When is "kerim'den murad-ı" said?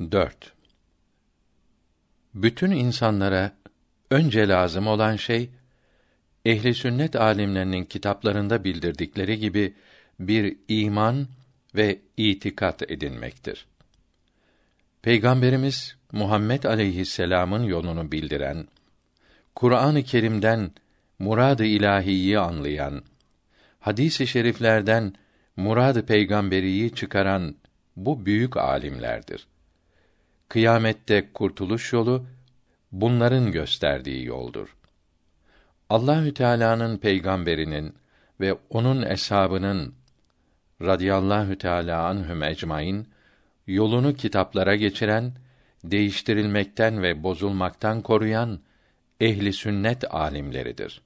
20.02-21.64